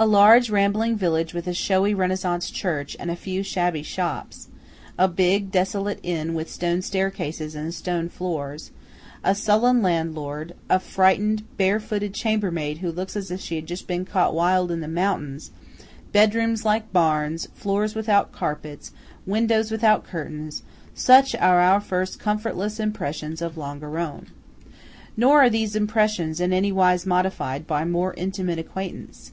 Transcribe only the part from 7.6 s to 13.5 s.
stone floors–a sullen landlord–a frightened, bare footed chambermaid who looks as if